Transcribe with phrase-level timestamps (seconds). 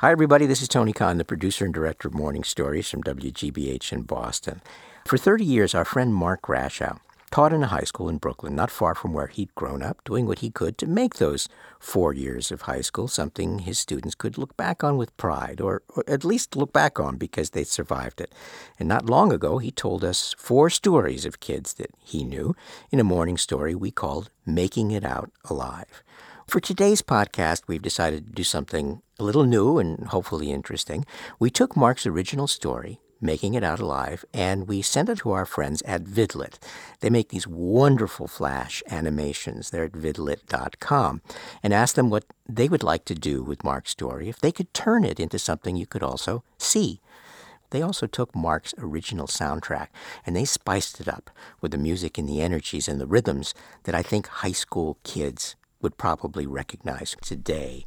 [0.00, 0.46] Hi, everybody.
[0.46, 4.62] This is Tony Kahn, the producer and director of Morning Stories from WGBH in Boston.
[5.06, 8.70] For 30 years, our friend Mark Grashow taught in a high school in Brooklyn, not
[8.70, 12.50] far from where he'd grown up, doing what he could to make those four years
[12.50, 16.24] of high school something his students could look back on with pride, or, or at
[16.24, 18.34] least look back on because they'd survived it.
[18.78, 22.56] And not long ago, he told us four stories of kids that he knew
[22.90, 26.02] in a morning story we called Making It Out Alive.
[26.50, 31.04] For today's podcast, we've decided to do something a little new and hopefully interesting.
[31.38, 35.44] We took Mark's original story, making it out alive, and we sent it to our
[35.44, 36.58] friends at VidLit.
[37.00, 39.70] They make these wonderful flash animations.
[39.70, 41.20] They're at vidlit.com
[41.62, 44.72] and asked them what they would like to do with Mark's story if they could
[44.72, 47.00] turn it into something you could also see.
[47.70, 49.88] They also took Mark's original soundtrack
[50.26, 51.30] and they spiced it up
[51.60, 55.54] with the music and the energies and the rhythms that I think high school kids
[55.80, 57.86] would probably recognize today.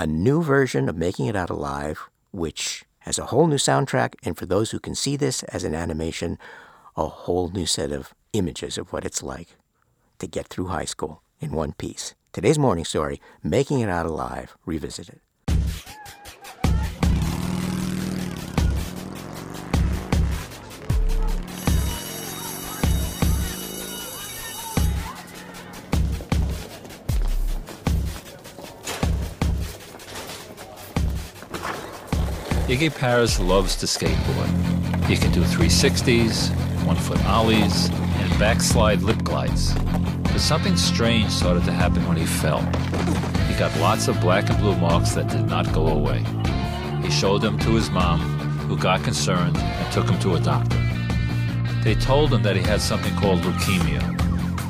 [0.00, 4.38] A new version of Making It Out Alive, which has a whole new soundtrack, and
[4.38, 6.38] for those who can see this as an animation,
[6.96, 9.56] a whole new set of images of what it's like
[10.20, 12.14] to get through high school in one piece.
[12.32, 15.18] Today's morning story, Making It Out Alive, revisited.
[32.78, 35.04] Iggy Paris loves to skateboard.
[35.06, 36.50] He can do 360s,
[36.86, 39.74] one-foot ollies, and backslide lip glides.
[40.22, 42.60] But something strange started to happen when he fell.
[43.48, 46.24] He got lots of black and blue marks that did not go away.
[47.02, 48.20] He showed them to his mom,
[48.68, 50.78] who got concerned and took him to a doctor.
[51.82, 54.02] They told him that he had something called leukemia.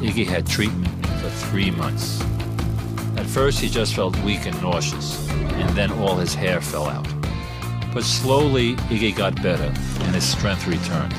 [0.00, 0.88] Iggy had treatment
[1.20, 2.22] for three months.
[3.18, 7.17] At first, he just felt weak and nauseous, and then all his hair fell out.
[7.92, 11.14] But slowly, Iggy got better and his strength returned.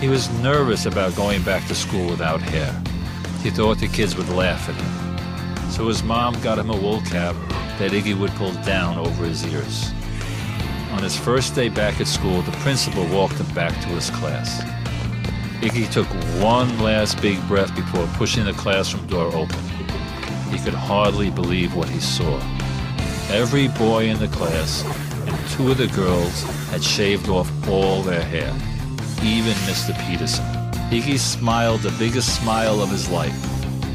[0.00, 2.72] He was nervous about going back to school without hair.
[3.42, 5.70] He thought the kids would laugh at him.
[5.70, 7.34] So his mom got him a wool cap
[7.78, 9.92] that Iggy would pull down over his ears.
[10.92, 14.62] On his first day back at school, the principal walked him back to his class.
[15.60, 16.06] Iggy took
[16.42, 19.58] one last big breath before pushing the classroom door open.
[20.50, 22.38] He could hardly believe what he saw.
[23.30, 24.84] Every boy in the class
[25.26, 28.48] and two of the girls had shaved off all their hair,
[29.22, 29.92] even Mr.
[30.06, 30.44] Peterson.
[30.90, 33.34] Iggy smiled the biggest smile of his life,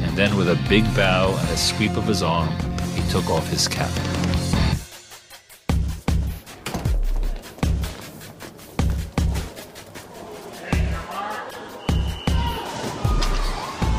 [0.04, 2.50] and then with a big bow and a sweep of his arm,
[2.94, 3.90] he took off his cap.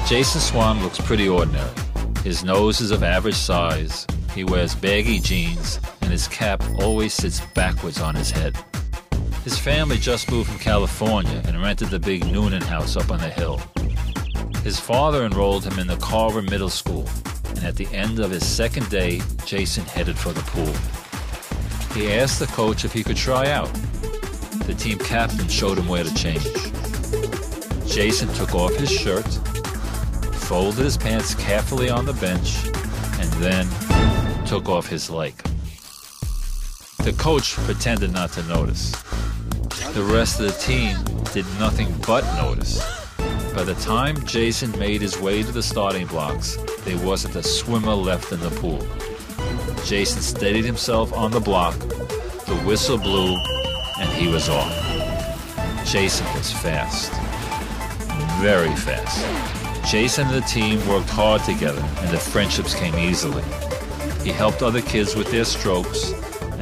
[0.08, 1.72] Jason Swan looks pretty ordinary.
[2.24, 4.06] His nose is of average size.
[4.36, 8.56] He wears baggy jeans, and his cap always sits backwards on his head.
[9.44, 13.30] His family just moved from California and rented the big Noonan house up on the
[13.30, 13.62] hill.
[14.64, 17.10] His father enrolled him in the Carver Middle School,
[17.50, 20.74] and at the end of his second day, Jason headed for the pool.
[21.96, 23.74] He asked the coach if he could try out.
[24.66, 26.44] The team captain showed him where to change.
[27.86, 29.28] Jason took off his shirt,
[30.36, 32.66] folded his pants carefully on the bench,
[33.20, 33.68] and then
[34.46, 35.34] took off his leg.
[37.04, 38.92] The coach pretended not to notice.
[39.92, 40.96] The rest of the team
[41.34, 42.80] did nothing but notice.
[43.54, 47.94] By the time Jason made his way to the starting blocks, there wasn't a swimmer
[47.94, 48.88] left in the pool.
[49.86, 53.36] Jason steadied himself on the block, the whistle blew,
[54.00, 54.72] and he was off.
[55.86, 57.12] Jason was fast.
[58.42, 59.26] Very fast.
[59.92, 63.44] Jason and the team worked hard together, and the friendships came easily.
[64.24, 66.14] He helped other kids with their strokes,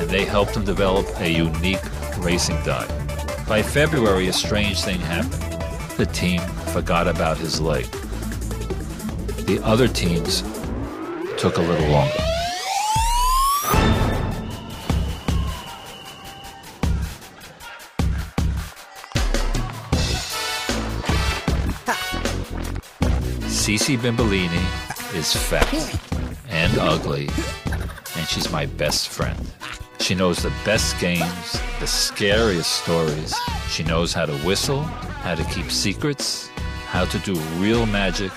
[0.01, 1.83] and they helped him develop a unique
[2.17, 2.89] racing dive.
[3.47, 5.61] By February, a strange thing happened.
[5.95, 6.41] The team
[6.73, 7.85] forgot about his leg.
[9.45, 10.41] The other teams
[11.37, 12.13] took a little longer.
[23.45, 25.71] Cece Bimbolini is fat
[26.49, 27.29] and ugly,
[28.17, 29.37] and she's my best friend.
[30.01, 33.35] She knows the best games, the scariest stories.
[33.69, 36.47] She knows how to whistle, how to keep secrets,
[36.87, 38.31] how to do real magic,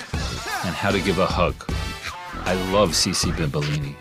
[0.66, 1.54] and how to give a hug.
[2.44, 3.94] I love Cece Bimbolini.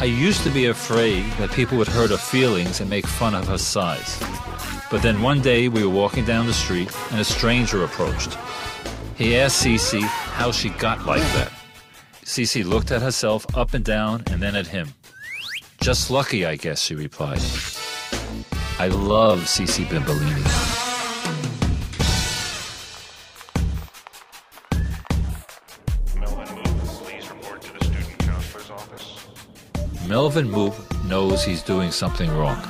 [0.00, 3.48] I used to be afraid that people would hurt her feelings and make fun of
[3.48, 4.22] her size.
[4.88, 8.38] But then one day we were walking down the street and a stranger approached.
[9.16, 11.50] He asked Cece how she got like that.
[12.24, 14.94] Cece looked at herself up and down and then at him.
[15.88, 17.40] Just lucky, I guess, she replied.
[18.78, 20.44] I love Cece Bimbolini.
[26.20, 29.26] Melvin Moose, please report to the student counselor's office.
[30.06, 32.62] Melvin Moop knows he's doing something wrong,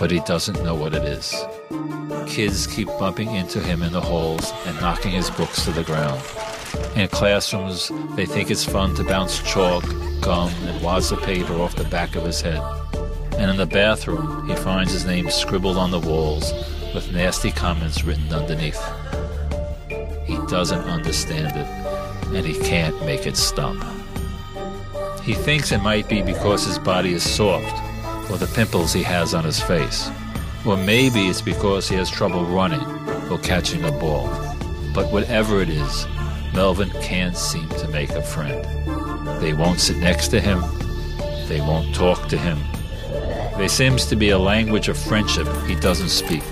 [0.00, 1.32] but he doesn't know what it is.
[2.26, 6.20] Kids keep bumping into him in the halls and knocking his books to the ground.
[6.96, 9.84] In classrooms, they think it's fun to bounce chalk,
[10.20, 12.62] gum, and wads of paper off the back of his head.
[13.38, 16.52] And in the bathroom, he finds his name scribbled on the walls
[16.94, 18.80] with nasty comments written underneath.
[20.24, 21.66] He doesn't understand it,
[22.34, 23.76] and he can't make it stop.
[25.22, 27.80] He thinks it might be because his body is soft,
[28.30, 30.10] or the pimples he has on his face.
[30.66, 32.84] Or maybe it's because he has trouble running
[33.30, 34.28] or catching a ball.
[34.94, 36.06] But whatever it is,
[36.54, 38.62] Melvin can't seem to make a friend.
[39.40, 40.62] They won't sit next to him.
[41.48, 42.58] They won't talk to him.
[43.56, 46.42] There seems to be a language of friendship he doesn't speak,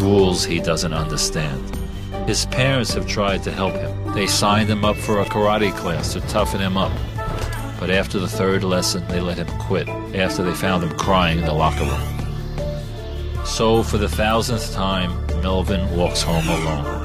[0.00, 1.76] rules he doesn't understand.
[2.26, 4.14] His parents have tried to help him.
[4.14, 6.92] They signed him up for a karate class to toughen him up.
[7.80, 11.46] But after the third lesson, they let him quit after they found him crying in
[11.46, 13.44] the locker room.
[13.44, 15.10] So, for the thousandth time,
[15.42, 17.01] Melvin walks home alone.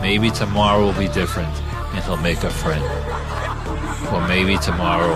[0.00, 1.54] Maybe tomorrow will be different
[1.94, 2.82] and he'll make a friend.
[4.12, 5.14] Or maybe tomorrow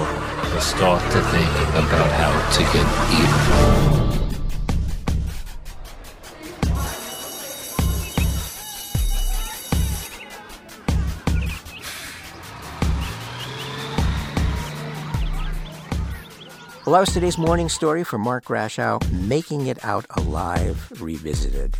[0.50, 2.86] he'll start to think about how to get
[3.18, 3.84] even.
[16.84, 21.78] Well, that was today's morning story from Mark Grashow, Making It Out Alive Revisited.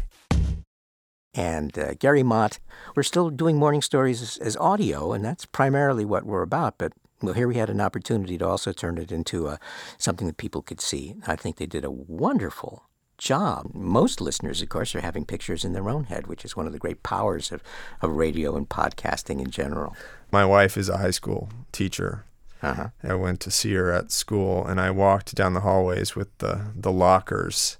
[1.35, 2.59] And uh, Gary Mott,
[2.95, 6.79] we're still doing morning stories as, as, audio, and that's primarily what we're about.
[6.79, 6.93] But
[7.23, 9.59] well, here we had an opportunity to also turn it into a,
[9.99, 11.17] something that people could see.
[11.27, 12.85] I think they did a wonderful
[13.19, 13.71] job.
[13.75, 16.73] Most listeners, of course, are having pictures in their own head, which is one of
[16.73, 17.63] the great powers of,
[18.01, 19.97] of radio and podcasting in general.
[20.31, 22.25] My wife is a high school teacher.
[22.63, 22.89] Uh-huh.
[23.03, 26.73] I went to see her at school, and I walked down the hallways with the,
[26.75, 27.79] the lockers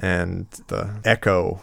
[0.00, 1.62] and the echo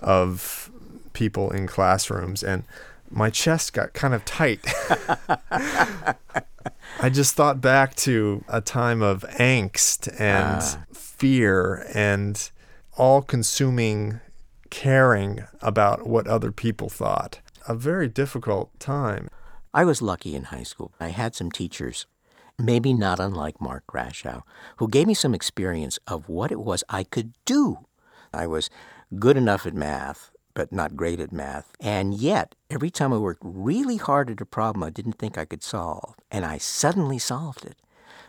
[0.00, 0.70] of
[1.14, 2.64] people in classrooms, and
[3.10, 4.60] my chest got kind of tight.
[7.00, 10.84] I just thought back to a time of angst and Ah.
[10.92, 12.50] fear and
[12.96, 14.20] all consuming
[14.70, 17.40] caring about what other people thought.
[17.68, 19.28] A very difficult time.
[19.72, 20.92] I was lucky in high school.
[21.00, 22.06] I had some teachers,
[22.58, 24.42] maybe not unlike Mark Grashow,
[24.76, 27.78] who gave me some experience of what it was I could do.
[28.32, 28.70] I was
[29.18, 31.72] good enough at math, but not great at math.
[31.80, 35.44] And yet, every time I worked really hard at a problem I didn't think I
[35.44, 37.76] could solve, and I suddenly solved it.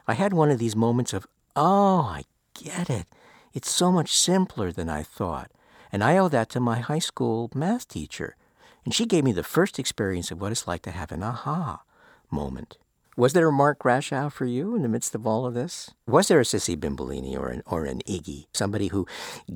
[0.07, 2.23] I had one of these moments of, oh, I
[2.53, 3.07] get it.
[3.53, 5.51] It's so much simpler than I thought.
[5.91, 8.35] And I owe that to my high school math teacher.
[8.83, 11.81] And she gave me the first experience of what it's like to have an aha
[12.29, 12.77] moment.
[13.17, 15.91] Was there a Mark Grashow for you in the midst of all of this?
[16.05, 19.07] Was there a Cece Bimbolini or an, or an Iggy, somebody who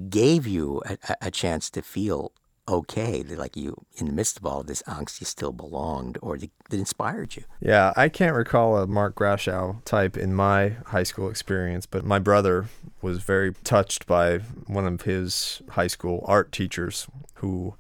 [0.10, 2.32] gave you a, a chance to feel
[2.70, 6.18] okay, that like you, in the midst of all of this angst, you still belonged
[6.22, 7.44] or that that inspired you?
[7.60, 12.20] Yeah, I can't recall a Mark Grashow type in my high school experience, but my
[12.20, 12.66] brother
[13.02, 14.38] was very touched by
[14.68, 17.76] one of his high school art teachers who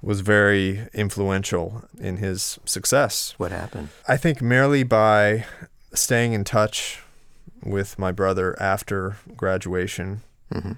[0.00, 3.34] was very influential in his success.
[3.36, 3.88] What happened?
[4.06, 5.44] I think merely by
[5.92, 7.02] staying in touch
[7.62, 10.22] with my brother after graduation,
[10.52, 10.72] mm-hmm.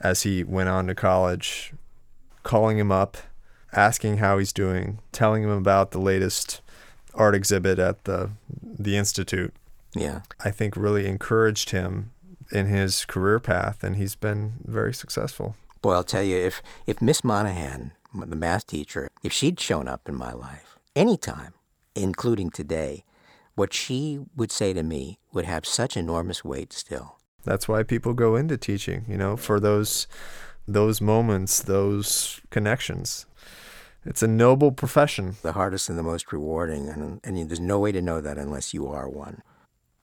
[0.00, 1.72] as he went on to college,
[2.42, 3.16] calling him up,
[3.72, 6.60] asking how he's doing, telling him about the latest
[7.14, 8.30] art exhibit at the
[8.62, 9.54] the institute.
[9.94, 10.22] Yeah.
[10.40, 12.12] I think really encouraged him
[12.50, 15.56] in his career path, and he's been very successful.
[15.80, 20.08] Boy, I'll tell you, if, if Miss Monahan, the math teacher, if she'd shown up
[20.08, 21.54] in my life anytime,
[21.94, 23.04] including today,
[23.54, 27.18] what she would say to me would have such enormous weight still.
[27.44, 30.06] That's why people go into teaching, you know, for those
[30.66, 33.26] those moments, those connections.
[34.04, 35.36] It's a noble profession.
[35.42, 38.74] The hardest and the most rewarding, and, and there's no way to know that unless
[38.74, 39.42] you are one.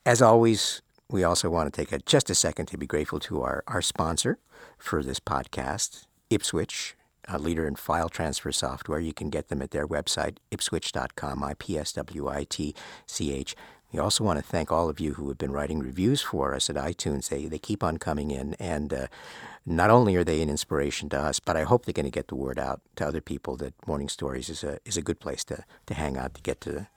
[0.06, 3.42] As always, we also want to take a, just a second to be grateful to
[3.42, 4.40] our, our sponsor
[4.78, 6.94] for this podcast, Ipswitch,
[7.28, 9.00] a leader in file transfer software.
[9.00, 12.74] You can get them at their website, ipswitch.com, I P S W I T
[13.06, 13.56] C H.
[13.92, 16.70] We also want to thank all of you who have been writing reviews for us
[16.70, 17.30] at iTunes.
[17.30, 19.08] They, they keep on coming in, and uh,
[19.66, 22.28] not only are they an inspiration to us, but I hope they're going to get
[22.28, 25.44] the word out to other people that Morning Stories is a, is a good place
[25.46, 26.88] to, to hang out, to get to,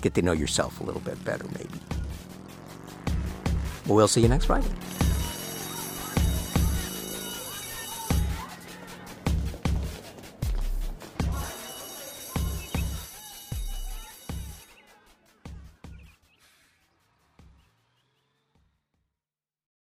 [0.00, 1.80] get to know yourself a little bit better, maybe.
[3.86, 4.68] We'll see you next Friday.